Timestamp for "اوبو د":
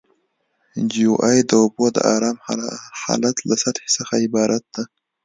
1.61-1.97